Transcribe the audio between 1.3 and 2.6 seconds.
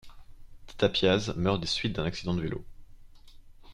meurt des suites d'un accident de